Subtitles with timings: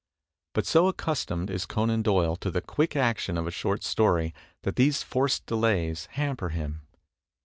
[0.55, 4.75] But so accustomed is Conan Doyle to the quick action of a short story that
[4.75, 6.81] these forced delays hamper him.